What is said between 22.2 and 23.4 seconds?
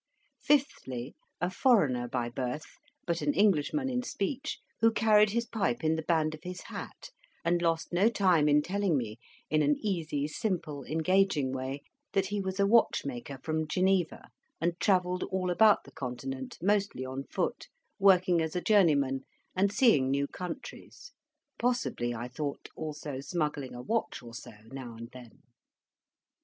thought) also